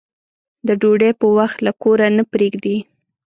[0.67, 2.77] د ډوډۍ په وخت له کوره نه پرېږدي.